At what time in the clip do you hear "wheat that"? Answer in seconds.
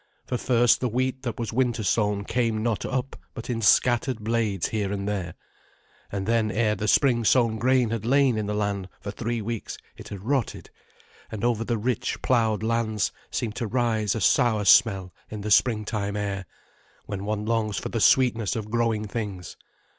0.89-1.37